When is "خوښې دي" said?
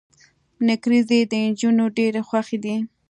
2.27-2.75